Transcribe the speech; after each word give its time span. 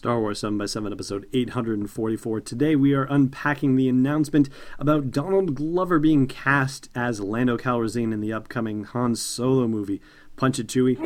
Star 0.00 0.18
Wars 0.18 0.40
7 0.40 0.56
by 0.56 0.64
7 0.64 0.94
episode 0.94 1.26
844. 1.34 2.40
Today 2.40 2.74
we 2.74 2.94
are 2.94 3.04
unpacking 3.10 3.76
the 3.76 3.86
announcement 3.86 4.48
about 4.78 5.10
Donald 5.10 5.54
Glover 5.54 5.98
being 5.98 6.26
cast 6.26 6.88
as 6.94 7.20
Lando 7.20 7.58
Calrissian 7.58 8.10
in 8.10 8.22
the 8.22 8.32
upcoming 8.32 8.84
Han 8.84 9.14
Solo 9.14 9.68
movie. 9.68 10.00
Punch 10.36 10.58
it, 10.58 10.68
Chewie. 10.68 10.96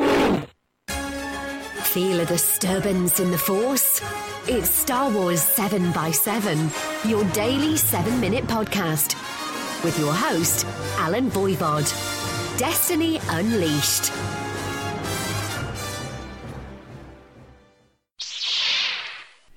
Feel 1.81 2.21
a 2.21 2.25
disturbance 2.25 3.19
in 3.19 3.31
the 3.31 3.37
Force? 3.37 4.01
It's 4.47 4.69
Star 4.69 5.11
Wars 5.11 5.41
7 5.41 5.91
by 5.91 6.11
7 6.11 6.57
your 7.03 7.25
daily 7.33 7.75
7 7.75 8.21
minute 8.21 8.45
podcast. 8.45 9.21
With 9.83 9.99
your 9.99 10.13
host, 10.13 10.65
Allen 10.99 11.29
Voivod. 11.29 11.83
Destiny 12.57 13.19
Unleashed. 13.27 14.44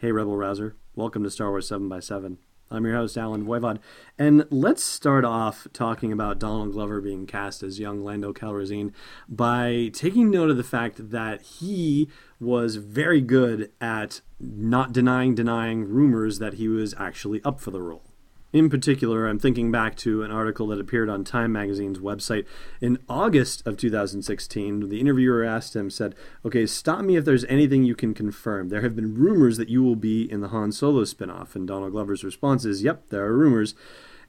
Hey, 0.01 0.13
Rebel 0.13 0.37
Rouser. 0.37 0.77
Welcome 0.95 1.25
to 1.25 1.31
Star 1.31 1.51
Wars 1.51 1.67
7 1.67 1.89
by 1.89 1.99
7 1.99 2.39
I'm 2.71 2.85
your 2.87 2.95
host, 2.95 3.19
Allen 3.19 3.45
Voivod. 3.45 3.81
And 4.17 4.47
let's 4.49 4.85
start 4.85 5.25
off 5.25 5.67
talking 5.73 6.13
about 6.13 6.39
Donald 6.39 6.71
Glover 6.71 7.01
being 7.01 7.27
cast 7.27 7.65
as 7.65 7.81
young 7.81 8.05
Lando 8.05 8.33
Calrissian 8.33 8.93
by 9.29 9.91
taking 9.93 10.31
note 10.31 10.51
of 10.51 10.57
the 10.57 10.63
fact 10.63 11.11
that 11.11 11.43
he 11.43 12.09
was 12.39 12.77
very 12.77 13.21
good 13.21 13.73
at 13.81 14.21
not 14.39 14.93
denying, 14.93 15.35
denying 15.35 15.89
rumors 15.89 16.39
that 16.39 16.55
he 16.55 16.69
was 16.69 16.95
actually 16.97 17.43
up 17.43 17.59
for 17.59 17.73
the 17.73 17.83
role. 17.83 18.08
In 18.51 18.71
particular, 18.71 19.27
I'm 19.27 19.39
thinking 19.39 19.71
back 19.71 19.95
to 19.97 20.23
an 20.23 20.31
article 20.31 20.69
that 20.69 20.81
appeared 20.81 21.11
on 21.11 21.23
Time 21.23 21.53
Magazine's 21.53 21.99
website 21.99 22.47
in 22.81 22.99
August 23.07 23.67
of 23.67 23.77
2016. 23.77 24.89
The 24.89 25.01
interviewer 25.01 25.45
asked 25.45 25.77
him, 25.77 25.91
said, 25.91 26.15
Okay, 26.47 26.65
stop 26.65 27.05
me 27.05 27.17
if 27.17 27.27
there's 27.27 27.45
anything 27.45 27.85
you 27.85 27.95
can 27.95 28.15
confirm. 28.15 28.71
There 28.71 28.81
have 28.81 28.97
been 28.97 29.15
rumors 29.15 29.59
that 29.59 29.69
you 29.69 29.83
will 29.83 29.97
be 29.97 30.31
in 30.31 30.41
the 30.41 30.49
Han 30.49 30.73
Solo 30.73 31.03
spinoff. 31.03 31.55
And 31.55 31.69
Donald 31.69 31.93
Glover's 31.93 32.25
response 32.25 32.65
is, 32.65 32.83
Yep, 32.83 33.11
there 33.11 33.27
are 33.27 33.37
rumors. 33.37 33.75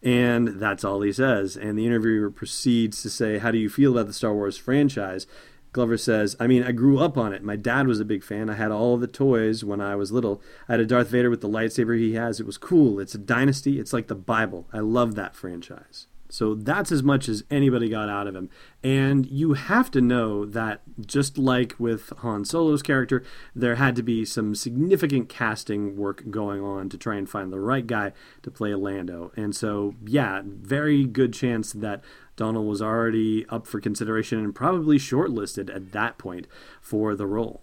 And 0.03 0.59
that's 0.59 0.83
all 0.83 0.99
he 0.99 1.13
says. 1.13 1.55
And 1.55 1.79
the 1.79 1.85
interviewer 1.85 2.29
proceeds 2.29 3.01
to 3.03 3.09
say, 3.09 3.37
How 3.37 3.51
do 3.51 3.57
you 3.57 3.69
feel 3.69 3.93
about 3.93 4.07
the 4.07 4.13
Star 4.13 4.33
Wars 4.33 4.57
franchise? 4.57 5.27
Glover 5.71 5.97
says, 5.97 6.35
I 6.39 6.47
mean, 6.47 6.63
I 6.63 6.71
grew 6.71 6.99
up 6.99 7.17
on 7.17 7.31
it. 7.33 7.43
My 7.43 7.55
dad 7.55 7.87
was 7.87 7.99
a 7.99 8.05
big 8.05 8.23
fan. 8.23 8.49
I 8.49 8.55
had 8.55 8.71
all 8.71 8.97
the 8.97 9.07
toys 9.07 9.63
when 9.63 9.81
I 9.81 9.95
was 9.95 10.11
little. 10.11 10.41
I 10.67 10.73
had 10.73 10.79
a 10.79 10.85
Darth 10.85 11.09
Vader 11.09 11.29
with 11.29 11.41
the 11.41 11.49
lightsaber 11.49 11.97
he 11.97 12.15
has. 12.15 12.39
It 12.39 12.45
was 12.45 12.57
cool. 12.57 12.99
It's 12.99 13.15
a 13.15 13.19
dynasty. 13.19 13.79
It's 13.79 13.93
like 13.93 14.07
the 14.07 14.15
Bible. 14.15 14.67
I 14.73 14.79
love 14.79 15.15
that 15.15 15.35
franchise. 15.35 16.07
So 16.31 16.53
that's 16.53 16.91
as 16.91 17.01
much 17.01 17.27
as 17.27 17.43
anybody 17.49 17.89
got 17.89 18.07
out 18.07 18.27
of 18.27 18.35
him. 18.35 18.49
And 18.83 19.25
you 19.25 19.53
have 19.53 19.89
to 19.91 20.01
know 20.01 20.45
that 20.45 20.81
just 21.03 21.39
like 21.39 21.75
with 21.79 22.13
Han 22.19 22.45
Solo's 22.45 22.83
character, 22.83 23.23
there 23.55 23.75
had 23.75 23.95
to 23.95 24.03
be 24.03 24.23
some 24.25 24.53
significant 24.53 25.27
casting 25.27 25.97
work 25.97 26.29
going 26.29 26.61
on 26.61 26.87
to 26.89 26.97
try 26.97 27.15
and 27.15 27.27
find 27.27 27.51
the 27.51 27.59
right 27.59 27.85
guy 27.85 28.13
to 28.43 28.51
play 28.51 28.75
Lando. 28.75 29.31
And 29.35 29.55
so, 29.55 29.95
yeah, 30.05 30.43
very 30.45 31.05
good 31.05 31.33
chance 31.33 31.73
that 31.73 32.03
Donald 32.39 32.65
was 32.65 32.81
already 32.81 33.45
up 33.49 33.67
for 33.67 33.81
consideration 33.81 34.39
and 34.39 34.55
probably 34.55 34.97
shortlisted 34.97 35.75
at 35.75 35.91
that 35.91 36.17
point 36.17 36.47
for 36.79 37.13
the 37.13 37.27
role. 37.27 37.59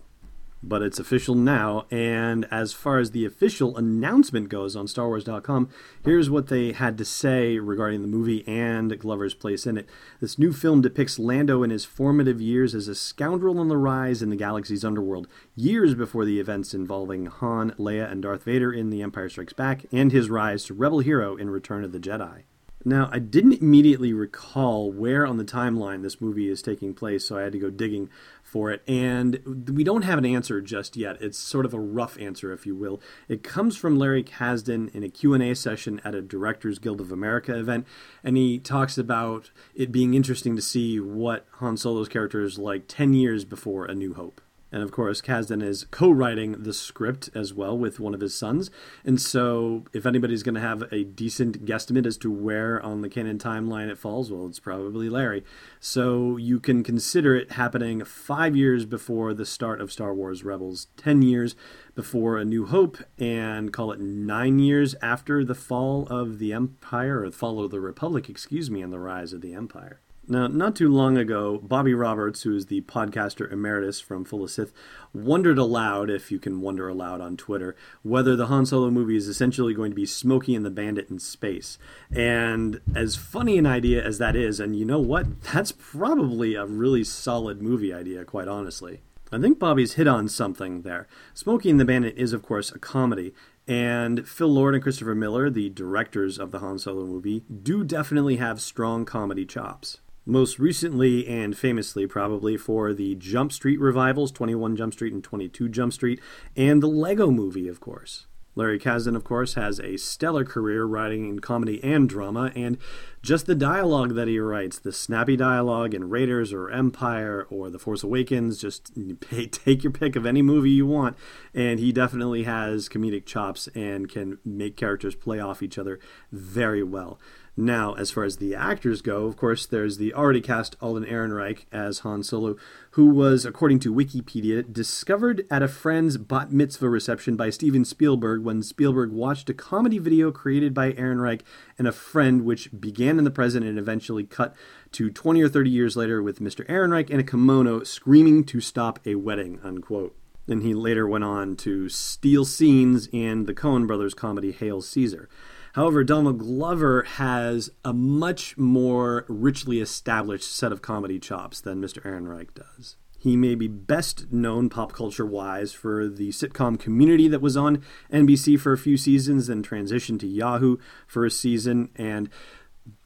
But 0.63 0.83
it's 0.83 0.99
official 0.99 1.35
now, 1.35 1.87
and 1.91 2.47
as 2.51 2.75
far 2.75 2.99
as 2.99 3.13
the 3.13 3.25
official 3.25 3.75
announcement 3.79 4.51
goes 4.51 4.77
on 4.77 4.85
StarWars.com, 4.85 5.71
here's 6.05 6.29
what 6.29 6.49
they 6.49 6.73
had 6.73 6.99
to 6.99 7.07
say 7.07 7.59
regarding 7.59 8.03
the 8.03 8.09
movie 8.09 8.47
and 8.47 8.99
Glover's 8.99 9.33
place 9.33 9.67
in 9.67 9.79
it. 9.79 9.89
This 10.21 10.39
new 10.39 10.53
film 10.53 10.83
depicts 10.83 11.19
Lando 11.19 11.63
in 11.63 11.71
his 11.71 11.87
formative 11.87 12.43
years 12.43 12.75
as 12.75 12.87
a 12.87 12.95
scoundrel 12.95 13.59
on 13.59 13.69
the 13.69 13.79
rise 13.79 14.21
in 14.21 14.29
the 14.29 14.37
galaxy's 14.37 14.85
underworld, 14.85 15.27
years 15.55 15.95
before 15.95 16.27
the 16.27 16.39
events 16.39 16.75
involving 16.75 17.25
Han, 17.25 17.71
Leia, 17.79 18.13
and 18.13 18.23
Darth 18.23 18.43
Vader 18.43 18.71
in 18.71 18.91
The 18.91 19.01
Empire 19.01 19.31
Strikes 19.31 19.55
Back, 19.55 19.87
and 19.91 20.13
his 20.13 20.29
rise 20.29 20.65
to 20.65 20.75
rebel 20.75 20.99
hero 20.99 21.35
in 21.35 21.49
Return 21.49 21.83
of 21.83 21.93
the 21.93 22.01
Jedi. 22.01 22.43
Now, 22.89 23.09
I 23.11 23.19
didn't 23.19 23.61
immediately 23.61 24.12
recall 24.12 24.92
where 24.92 25.27
on 25.27 25.39
the 25.39 25.45
timeline 25.45 26.02
this 26.02 26.20
movie 26.20 26.48
is 26.48 26.63
taking 26.63 26.95
place, 26.95 27.27
so 27.27 27.36
I 27.36 27.42
had 27.42 27.51
to 27.55 27.58
go 27.58 27.69
digging 27.69 28.08
for 28.45 28.70
it. 28.70 28.80
And 28.86 29.67
we 29.74 29.83
don't 29.83 30.02
have 30.02 30.19
an 30.19 30.24
answer 30.24 30.61
just 30.61 30.97
yet. 30.97 31.20
It's 31.20 31.36
sort 31.36 31.67
of 31.67 31.74
a 31.74 31.80
rough 31.80 32.17
answer, 32.20 32.52
if 32.52 32.64
you 32.64 32.77
will. 32.77 33.01
It 33.29 33.42
comes 33.42 33.77
from 33.77 33.98
Larry 33.98 34.23
Kasdan 34.23 34.95
in 34.95 35.02
a 35.02 35.08
Q&A 35.08 35.55
session 35.55 36.01
at 36.05 36.14
a 36.14 36.23
Directors 36.23 36.79
Guild 36.79 37.01
of 37.01 37.11
America 37.11 37.58
event, 37.58 37.89
and 38.23 38.36
he 38.36 38.61
talks 38.61 38.97
about 38.97 39.51
it 39.74 39.91
being 39.91 40.14
interesting 40.14 40.55
to 40.55 40.63
see 40.63 41.01
what 41.01 41.45
Han 41.55 41.77
Solo's 41.77 42.08
character 42.08 42.41
is 42.42 42.57
like 42.57 42.85
10 42.86 43.14
years 43.14 43.45
before 43.45 43.86
A 43.86 43.97
New 43.97 44.14
Hope. 44.14 44.41
And 44.77 44.83
of 44.83 44.92
course, 44.92 45.23
Kasdan 45.23 45.63
is 45.63 45.87
co 45.91 46.11
writing 46.11 46.63
the 46.63 46.75
script 46.75 47.31
as 47.35 47.55
well 47.55 47.79
with 47.79 47.98
one 47.98 48.13
of 48.13 48.20
his 48.20 48.35
sons. 48.35 48.70
And 49.07 49.19
so, 49.19 49.87
if 49.95 50.05
anybody's 50.05 50.42
going 50.42 50.57
to 50.57 50.61
have 50.61 50.83
a 50.92 51.03
decent 51.03 51.64
guesstimate 51.64 52.05
as 52.05 52.19
to 52.19 52.31
where 52.31 52.79
on 52.83 53.01
the 53.01 53.09
canon 53.09 53.39
timeline 53.39 53.89
it 53.89 53.97
falls, 53.97 54.31
well, 54.31 54.47
it's 54.47 54.61
probably 54.61 55.09
Larry. 55.09 55.45
So, 55.81 56.36
you 56.36 56.61
can 56.61 56.85
consider 56.85 57.35
it 57.35 57.53
happening 57.53 58.05
five 58.05 58.55
years 58.55 58.85
before 58.85 59.33
the 59.33 59.47
start 59.47 59.81
of 59.81 59.91
Star 59.91 60.13
Wars 60.13 60.45
Rebels, 60.45 60.89
10 60.98 61.23
years 61.23 61.57
before 61.95 62.36
A 62.36 62.45
New 62.45 62.67
Hope, 62.67 62.98
and 63.17 63.73
call 63.73 63.92
it 63.92 64.01
nine 64.01 64.59
years 64.59 64.95
after 65.01 65.42
the 65.42 65.55
fall 65.55 66.07
of 66.09 66.39
the 66.39 66.53
Empire, 66.53 67.23
or 67.23 67.31
the 67.31 67.36
fall 67.36 67.65
of 67.65 67.70
the 67.70 67.81
Republic, 67.81 68.29
excuse 68.29 68.70
me, 68.70 68.83
and 68.83 68.92
the 68.92 68.98
rise 68.98 69.33
of 69.33 69.41
the 69.41 69.55
Empire. 69.55 70.03
Now, 70.29 70.48
not 70.48 70.75
too 70.75 70.92
long 70.92 71.17
ago, 71.17 71.61
Bobby 71.63 71.95
Roberts, 71.95 72.42
who 72.42 72.57
is 72.57 72.67
the 72.67 72.81
podcaster 72.81 73.51
emeritus 73.51 74.01
from 74.01 74.25
Full 74.25 74.42
of 74.42 74.51
Sith, 74.51 74.73
wondered 75.14 75.57
aloud, 75.57 76.11
if 76.11 76.33
you 76.33 76.41
can 76.41 76.61
wonder 76.61 76.89
aloud 76.89 77.20
on 77.20 77.37
Twitter, 77.37 77.77
whether 78.03 78.35
the 78.35 78.47
Han 78.47 78.67
Solo 78.67 78.91
movie 78.91 79.17
is 79.17 79.29
essentially 79.29 79.73
going 79.73 79.92
to 79.92 79.97
be 79.97 80.05
Smokey 80.05 80.57
and 80.57 80.67
the 80.67 80.70
Bandit 80.70 81.09
in 81.11 81.20
space. 81.20 81.79
And 82.11 82.81
as 82.92 83.15
funny 83.15 83.57
an 83.57 83.67
idea 83.67 84.05
as 84.05 84.19
that 84.19 84.35
is, 84.35 84.59
and 84.59 84.77
you 84.77 84.85
know 84.85 84.98
what? 84.98 85.42
That's 85.42 85.70
probably 85.70 86.57
a 86.57 86.67
really 86.67 87.05
solid 87.05 87.63
movie 87.63 87.95
idea, 87.95 88.25
quite 88.25 88.48
honestly. 88.48 89.03
I 89.31 89.39
think 89.39 89.61
Bobby's 89.61 89.92
hit 89.92 90.09
on 90.09 90.27
something 90.29 90.83
there. 90.83 91.07
Smokey 91.35 91.70
and 91.70 91.79
the 91.79 91.85
Bandit 91.85 92.19
is, 92.19 92.33
of 92.33 92.42
course, 92.42 92.73
a 92.73 92.81
comedy, 92.81 93.33
and 93.69 94.27
Phil 94.27 94.48
Lord 94.48 94.75
and 94.75 94.83
Christopher 94.83 95.15
Miller, 95.15 95.51
the 95.51 95.69
directors 95.69 96.36
of 96.36 96.51
the 96.51 96.59
Han 96.59 96.81
Solo 96.81 97.05
movie, 97.05 97.45
do 97.63 97.85
definitely 97.85 98.36
have 98.36 98.61
strong 98.61 99.05
comedy 99.05 99.47
chops 99.47 99.98
most 100.27 100.59
recently 100.59 101.27
and 101.27 101.57
famously 101.57 102.07
probably 102.07 102.57
for 102.57 102.92
the 102.92 103.14
Jump 103.14 103.53
Street 103.53 103.81
revivals 103.81 104.33
21 104.33 104.77
Jump 104.77 104.92
Street 104.92 105.13
and 105.14 105.23
22 105.23 105.69
Jump 105.69 105.92
Street, 105.92 106.20
and 106.57 106.83
the 106.83 106.89
Lego 106.89 107.31
movie, 107.31 107.69
of 107.69 107.81
course. 107.81 108.27
Larry 108.57 108.79
Kasdan, 108.79 109.15
of 109.15 109.23
course, 109.23 109.55
has 109.55 109.79
a 109.81 109.98
stellar 109.98 110.45
career 110.45 110.85
writing 110.85 111.29
in 111.29 111.39
comedy 111.41 111.83
and 111.85 112.09
drama, 112.09 112.51
and 112.57 112.79
just 113.27 113.47
the 113.47 113.57
dialogue 113.57 114.14
that 114.14 114.29
he 114.29 114.39
writes, 114.39 114.79
the 114.79 114.92
snappy 114.92 115.37
dialogue 115.37 115.95
in 115.95 116.09
Raiders 116.09 116.53
or 116.53 116.70
Empire 116.70 117.45
or 117.51 117.70
The 117.70 117.79
Force 117.79 118.05
Awakens, 118.05 118.61
just 118.61 118.92
pay, 119.20 119.47
take 119.48 119.83
your 119.83 119.92
pick 119.92 120.14
of 120.14 120.25
any 120.25 120.42
movie 120.42 120.70
you 120.70 120.87
want, 120.87 121.17
and 121.53 121.81
he 121.81 121.91
definitely 121.91 122.45
has 122.45 122.89
comedic 122.89 123.27
chops 123.27 123.69
and 123.75 124.09
can 124.09 124.39
make 124.45 124.77
characters 124.77 125.17
play 125.17 125.41
off 125.41 125.61
each 125.61 125.77
other 125.77 125.98
very 126.31 126.85
well. 126.85 127.19
Now, 127.59 127.95
as 127.95 128.11
far 128.11 128.25
as 128.25 128.37
the 128.37 128.55
actors 128.55 129.00
go, 129.00 129.25
of 129.25 129.38
course, 129.38 129.65
there's 129.65 129.97
the 129.97 130.12
already 130.12 130.43
cast 130.43 130.76
Alden 130.82 131.06
Ehrenreich 131.06 131.65
as 131.73 132.00
Han 132.00 132.23
Solo, 132.23 132.56
who 132.91 133.06
was, 133.06 133.47
according 133.47 133.79
to 133.81 133.94
Wikipedia, 133.94 134.70
discovered 134.70 135.47
at 135.50 135.62
a 135.62 135.69
friend's 135.69 136.19
bat 136.19 136.53
mitzvah 136.53 136.91
reception 136.91 137.35
by 137.35 137.49
Steven 137.49 137.87
Spielberg 137.87 138.43
when 138.43 138.62
Spielberg 138.62 139.11
watched 139.11 139.49
a 139.49 139.55
comedy 139.55 139.99
video 139.99 140.31
created 140.31 140.75
by 140.75 140.93
Ehrenreich 140.93 141.41
and 141.79 141.88
a 141.88 141.93
friend, 141.93 142.44
which 142.44 142.69
began 142.79 143.16
in 143.19 143.25
the 143.25 143.31
present 143.31 143.65
and 143.65 143.79
eventually 143.79 144.25
cut 144.25 144.55
to 144.93 145.11
20 145.11 145.43
or 145.43 145.49
30 145.49 145.71
years 145.71 145.97
later 145.97 146.23
with 146.23 146.41
Mr. 146.41 146.67
Ehrenreich 146.69 147.11
in 147.11 147.21
a 147.21 147.25
kimono 147.25 147.82
screaming 147.82 148.44
to 148.44 148.61
stop 148.61 148.99
a 149.06 149.15
wedding, 149.15 149.61
unquote. 149.62 150.17
Then 150.47 150.61
he 150.61 150.75
later 150.75 151.06
went 151.06 151.25
on 151.25 151.56
to 151.56 151.88
steal 151.88 152.44
scenes 152.44 153.09
in 153.12 153.47
the 153.47 153.55
Coen 153.55 153.87
brothers 153.87 154.15
comedy 154.15 154.53
Hail 154.53 154.81
Caesar. 154.81 155.29
However, 155.75 156.05
Donald 156.05 156.39
Glover 156.39 157.03
has 157.03 157.69
a 157.85 157.93
much 157.93 158.57
more 158.57 159.27
richly 159.29 159.81
established 159.81 160.51
set 160.51 160.73
of 160.73 160.81
comedy 160.81 161.19
chops 161.19 161.61
than 161.61 161.83
Mr. 161.83 162.03
Ehrenreich 162.03 162.55
does. 162.55 162.97
He 163.19 163.37
may 163.37 163.55
be 163.55 163.67
best 163.67 164.33
known 164.33 164.69
pop 164.69 164.93
culture 164.93 165.27
wise 165.27 165.73
for 165.73 166.09
the 166.09 166.29
sitcom 166.29 166.79
Community 166.79 167.29
that 167.29 167.41
was 167.41 167.57
on 167.57 167.83
NBC 168.12 168.59
for 168.59 168.73
a 168.73 168.79
few 168.79 168.97
seasons, 168.97 169.49
then 169.49 169.62
transitioned 169.62 170.21
to 170.21 170.27
Yahoo 170.27 170.77
for 171.07 171.27
a 171.27 171.31
season, 171.31 171.91
and 171.97 172.31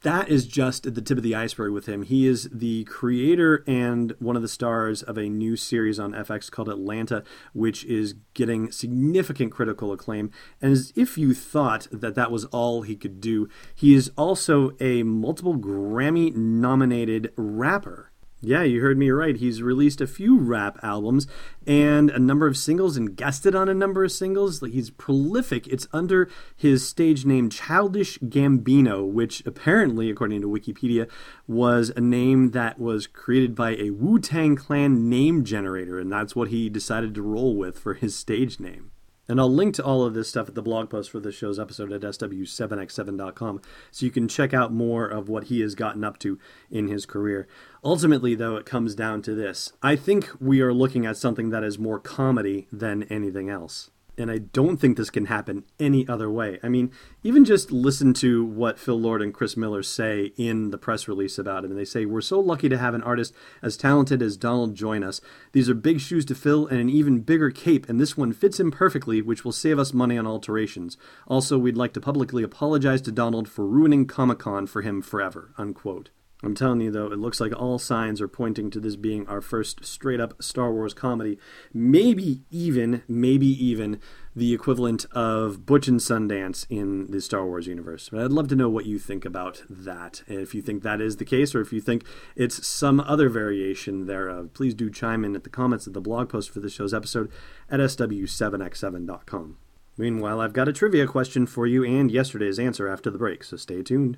that 0.01 0.29
is 0.29 0.45
just 0.45 0.85
at 0.85 0.95
the 0.95 1.01
tip 1.01 1.17
of 1.17 1.23
the 1.23 1.35
iceberg 1.35 1.71
with 1.71 1.87
him. 1.87 2.03
He 2.03 2.27
is 2.27 2.49
the 2.51 2.83
creator 2.85 3.63
and 3.67 4.13
one 4.19 4.35
of 4.35 4.41
the 4.41 4.47
stars 4.47 5.03
of 5.03 5.17
a 5.17 5.29
new 5.29 5.55
series 5.55 5.99
on 5.99 6.13
FX 6.13 6.49
called 6.51 6.69
Atlanta, 6.69 7.23
which 7.53 7.83
is 7.85 8.15
getting 8.33 8.71
significant 8.71 9.51
critical 9.51 9.91
acclaim. 9.91 10.31
And 10.61 10.71
as 10.71 10.93
if 10.95 11.17
you 11.17 11.33
thought 11.33 11.87
that 11.91 12.15
that 12.15 12.31
was 12.31 12.45
all 12.45 12.81
he 12.81 12.95
could 12.95 13.21
do, 13.21 13.49
he 13.73 13.93
is 13.93 14.11
also 14.17 14.71
a 14.79 15.03
multiple 15.03 15.55
Grammy 15.55 16.35
nominated 16.35 17.31
rapper. 17.35 18.10
Yeah, 18.43 18.63
you 18.63 18.81
heard 18.81 18.97
me 18.97 19.11
right. 19.11 19.37
He's 19.37 19.61
released 19.61 20.01
a 20.01 20.07
few 20.07 20.35
rap 20.39 20.79
albums 20.81 21.27
and 21.67 22.09
a 22.09 22.17
number 22.17 22.47
of 22.47 22.57
singles 22.57 22.97
and 22.97 23.15
guested 23.15 23.53
on 23.53 23.69
a 23.69 23.73
number 23.75 24.03
of 24.03 24.11
singles. 24.11 24.61
He's 24.61 24.89
prolific. 24.89 25.67
It's 25.67 25.87
under 25.93 26.27
his 26.55 26.87
stage 26.87 27.23
name 27.23 27.51
Childish 27.51 28.17
Gambino, 28.17 29.07
which 29.07 29.45
apparently, 29.45 30.09
according 30.09 30.41
to 30.41 30.49
Wikipedia, 30.49 31.07
was 31.47 31.91
a 31.95 32.01
name 32.01 32.49
that 32.51 32.79
was 32.79 33.05
created 33.05 33.53
by 33.53 33.75
a 33.75 33.91
Wu 33.91 34.17
Tang 34.17 34.55
Clan 34.55 35.07
name 35.07 35.43
generator, 35.43 35.99
and 35.99 36.11
that's 36.11 36.35
what 36.35 36.47
he 36.47 36.67
decided 36.67 37.13
to 37.13 37.21
roll 37.21 37.55
with 37.55 37.77
for 37.77 37.93
his 37.93 38.15
stage 38.15 38.59
name. 38.59 38.89
And 39.27 39.39
I'll 39.39 39.53
link 39.53 39.75
to 39.75 39.83
all 39.83 40.03
of 40.03 40.13
this 40.13 40.29
stuff 40.29 40.49
at 40.49 40.55
the 40.55 40.61
blog 40.61 40.89
post 40.89 41.09
for 41.09 41.19
this 41.19 41.35
show's 41.35 41.59
episode 41.59 41.91
at 41.91 42.01
sw7x7.com 42.01 43.61
so 43.91 44.05
you 44.05 44.11
can 44.11 44.27
check 44.27 44.53
out 44.53 44.73
more 44.73 45.07
of 45.07 45.29
what 45.29 45.45
he 45.45 45.61
has 45.61 45.75
gotten 45.75 46.03
up 46.03 46.19
to 46.19 46.39
in 46.69 46.87
his 46.87 47.05
career. 47.05 47.47
Ultimately, 47.83 48.35
though, 48.35 48.57
it 48.57 48.65
comes 48.65 48.95
down 48.95 49.21
to 49.23 49.35
this 49.35 49.73
I 49.81 49.95
think 49.95 50.29
we 50.39 50.61
are 50.61 50.73
looking 50.73 51.05
at 51.05 51.17
something 51.17 51.49
that 51.51 51.63
is 51.63 51.79
more 51.79 51.99
comedy 51.99 52.67
than 52.71 53.03
anything 53.03 53.49
else 53.49 53.91
and 54.21 54.31
I 54.31 54.37
don't 54.37 54.77
think 54.77 54.95
this 54.95 55.09
can 55.09 55.25
happen 55.25 55.65
any 55.79 56.07
other 56.07 56.29
way. 56.29 56.59
I 56.63 56.69
mean, 56.69 56.91
even 57.23 57.43
just 57.43 57.71
listen 57.71 58.13
to 58.15 58.45
what 58.45 58.79
Phil 58.79 58.99
Lord 58.99 59.21
and 59.21 59.33
Chris 59.33 59.57
Miller 59.57 59.83
say 59.83 60.31
in 60.37 60.69
the 60.69 60.77
press 60.77 61.07
release 61.07 61.37
about 61.37 61.65
him. 61.65 61.71
And 61.71 61.79
they 61.79 61.85
say, 61.85 62.05
We're 62.05 62.21
so 62.21 62.39
lucky 62.39 62.69
to 62.69 62.77
have 62.77 62.93
an 62.93 63.03
artist 63.03 63.33
as 63.61 63.75
talented 63.75 64.21
as 64.21 64.37
Donald 64.37 64.75
join 64.75 65.03
us. 65.03 65.19
These 65.51 65.69
are 65.69 65.73
big 65.73 65.99
shoes 65.99 66.25
to 66.25 66.35
fill 66.35 66.67
and 66.67 66.79
an 66.79 66.89
even 66.89 67.21
bigger 67.21 67.49
cape, 67.49 67.89
and 67.89 67.99
this 67.99 68.15
one 68.15 68.33
fits 68.33 68.59
him 68.59 68.71
perfectly, 68.71 69.21
which 69.21 69.43
will 69.43 69.51
save 69.51 69.79
us 69.79 69.93
money 69.93 70.17
on 70.17 70.27
alterations. 70.27 70.97
Also, 71.27 71.57
we'd 71.57 71.77
like 71.77 71.93
to 71.93 72.01
publicly 72.01 72.43
apologize 72.43 73.01
to 73.01 73.11
Donald 73.11 73.49
for 73.49 73.65
ruining 73.67 74.05
Comic 74.05 74.39
Con 74.39 74.67
for 74.67 74.81
him 74.81 75.01
forever. 75.01 75.53
Unquote. 75.57 76.09
I'm 76.43 76.55
telling 76.55 76.81
you, 76.81 76.89
though, 76.89 77.11
it 77.11 77.19
looks 77.19 77.39
like 77.39 77.53
all 77.55 77.77
signs 77.77 78.19
are 78.19 78.27
pointing 78.27 78.71
to 78.71 78.79
this 78.79 78.95
being 78.95 79.27
our 79.27 79.41
first 79.41 79.85
straight 79.85 80.19
up 80.19 80.41
Star 80.41 80.71
Wars 80.71 80.93
comedy. 80.93 81.37
Maybe 81.73 82.41
even, 82.49 83.03
maybe 83.07 83.45
even 83.45 83.99
the 84.35 84.53
equivalent 84.53 85.05
of 85.11 85.65
Butch 85.65 85.87
and 85.87 85.99
Sundance 85.99 86.65
in 86.69 87.11
the 87.11 87.21
Star 87.21 87.45
Wars 87.45 87.67
universe. 87.67 88.09
But 88.09 88.21
I'd 88.21 88.31
love 88.31 88.47
to 88.49 88.55
know 88.55 88.69
what 88.69 88.85
you 88.85 88.97
think 88.97 89.23
about 89.23 89.63
that. 89.69 90.23
If 90.27 90.55
you 90.55 90.61
think 90.61 90.81
that 90.81 91.01
is 91.01 91.17
the 91.17 91.25
case, 91.25 91.53
or 91.53 91.61
if 91.61 91.71
you 91.71 91.81
think 91.81 92.05
it's 92.35 92.65
some 92.65 92.99
other 93.01 93.29
variation 93.29 94.07
thereof, 94.07 94.53
please 94.53 94.73
do 94.73 94.89
chime 94.89 95.23
in 95.23 95.35
at 95.35 95.43
the 95.43 95.49
comments 95.49 95.85
of 95.85 95.93
the 95.93 96.01
blog 96.01 96.29
post 96.29 96.49
for 96.49 96.59
this 96.59 96.73
show's 96.73 96.93
episode 96.93 97.31
at 97.69 97.79
sw7x7.com. 97.79 99.57
Meanwhile, 99.97 100.39
I've 100.39 100.53
got 100.53 100.69
a 100.69 100.73
trivia 100.73 101.05
question 101.05 101.45
for 101.45 101.67
you 101.67 101.83
and 101.83 102.09
yesterday's 102.09 102.57
answer 102.57 102.87
after 102.87 103.11
the 103.11 103.19
break, 103.19 103.43
so 103.43 103.57
stay 103.57 103.83
tuned. 103.83 104.17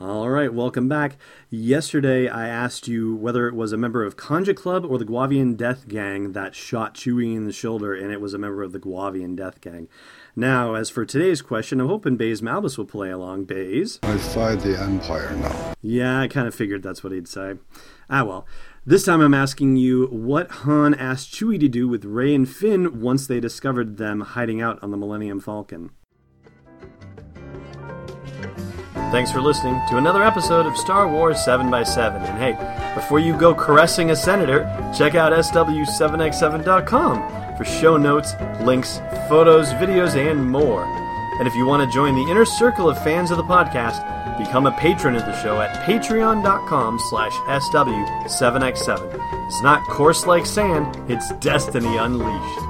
All 0.00 0.30
right, 0.30 0.50
welcome 0.50 0.88
back. 0.88 1.18
Yesterday, 1.50 2.26
I 2.26 2.48
asked 2.48 2.88
you 2.88 3.14
whether 3.14 3.46
it 3.48 3.54
was 3.54 3.70
a 3.70 3.76
member 3.76 4.02
of 4.02 4.16
Kanja 4.16 4.56
Club 4.56 4.82
or 4.82 4.96
the 4.96 5.04
Guavian 5.04 5.58
Death 5.58 5.88
Gang 5.88 6.32
that 6.32 6.54
shot 6.54 6.94
Chewie 6.94 7.36
in 7.36 7.44
the 7.44 7.52
shoulder, 7.52 7.92
and 7.92 8.10
it 8.10 8.18
was 8.18 8.32
a 8.32 8.38
member 8.38 8.62
of 8.62 8.72
the 8.72 8.78
Guavian 8.78 9.36
Death 9.36 9.60
Gang. 9.60 9.88
Now, 10.34 10.72
as 10.72 10.88
for 10.88 11.04
today's 11.04 11.42
question, 11.42 11.80
I'm 11.80 11.88
hoping 11.88 12.16
Baze 12.16 12.40
Malbus 12.40 12.78
will 12.78 12.86
play 12.86 13.10
along. 13.10 13.44
Baze? 13.44 13.98
I 14.02 14.16
fight 14.16 14.60
the 14.60 14.80
Empire 14.80 15.36
now. 15.36 15.74
Yeah, 15.82 16.18
I 16.20 16.28
kind 16.28 16.48
of 16.48 16.54
figured 16.54 16.82
that's 16.82 17.04
what 17.04 17.12
he'd 17.12 17.28
say. 17.28 17.56
Ah, 18.08 18.24
well. 18.24 18.46
This 18.86 19.04
time 19.04 19.20
I'm 19.20 19.34
asking 19.34 19.76
you 19.76 20.06
what 20.06 20.50
Han 20.50 20.94
asked 20.94 21.30
Chewie 21.34 21.60
to 21.60 21.68
do 21.68 21.86
with 21.86 22.06
Rey 22.06 22.34
and 22.34 22.48
Finn 22.48 23.02
once 23.02 23.26
they 23.26 23.38
discovered 23.38 23.98
them 23.98 24.20
hiding 24.22 24.62
out 24.62 24.82
on 24.82 24.92
the 24.92 24.96
Millennium 24.96 25.40
Falcon. 25.40 25.90
Thanks 29.10 29.32
for 29.32 29.40
listening 29.40 29.80
to 29.88 29.96
another 29.96 30.22
episode 30.22 30.66
of 30.66 30.76
Star 30.76 31.08
Wars 31.08 31.38
7x7. 31.38 32.22
And 32.22 32.38
hey, 32.38 32.52
before 32.94 33.18
you 33.18 33.36
go 33.36 33.52
caressing 33.52 34.12
a 34.12 34.16
senator, 34.16 34.62
check 34.96 35.16
out 35.16 35.32
SW7x7.com 35.32 37.56
for 37.56 37.64
show 37.64 37.96
notes, 37.96 38.36
links, 38.60 38.98
photos, 39.28 39.70
videos, 39.70 40.14
and 40.14 40.48
more. 40.48 40.84
And 41.40 41.48
if 41.48 41.56
you 41.56 41.66
want 41.66 41.82
to 41.82 41.90
join 41.92 42.14
the 42.14 42.30
inner 42.30 42.44
circle 42.44 42.88
of 42.88 43.02
fans 43.02 43.32
of 43.32 43.36
the 43.36 43.42
podcast, 43.42 44.06
become 44.38 44.66
a 44.66 44.72
patron 44.78 45.16
of 45.16 45.22
the 45.22 45.36
show 45.42 45.60
at 45.60 45.84
patreon.com 45.84 47.00
slash 47.08 47.32
SW7x7. 47.32 49.46
It's 49.46 49.62
not 49.62 49.84
coarse 49.88 50.24
like 50.24 50.46
sand, 50.46 51.10
it's 51.10 51.32
destiny 51.40 51.96
unleashed. 51.96 52.69